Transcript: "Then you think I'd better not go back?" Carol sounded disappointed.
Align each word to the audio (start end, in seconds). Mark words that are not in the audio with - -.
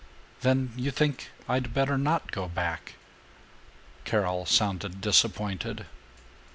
"Then 0.39 0.73
you 0.75 0.89
think 0.89 1.29
I'd 1.47 1.75
better 1.75 1.95
not 1.95 2.31
go 2.31 2.47
back?" 2.47 2.95
Carol 4.03 4.47
sounded 4.47 4.99
disappointed. 4.99 5.85